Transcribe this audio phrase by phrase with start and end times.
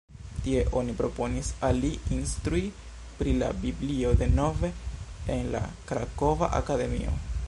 [0.43, 2.63] Tie oni proponis al li instrui
[3.19, 4.71] pri la Biblio denove
[5.37, 5.61] en la
[5.93, 7.19] Krakova Akademio.